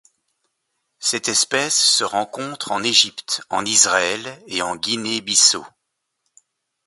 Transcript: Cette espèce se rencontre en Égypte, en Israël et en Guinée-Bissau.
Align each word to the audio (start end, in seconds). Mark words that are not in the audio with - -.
Cette 0.97 1.29
espèce 1.29 1.79
se 1.79 2.03
rencontre 2.03 2.71
en 2.71 2.81
Égypte, 2.81 3.43
en 3.51 3.63
Israël 3.63 4.41
et 4.47 4.63
en 4.63 4.75
Guinée-Bissau. 4.75 5.63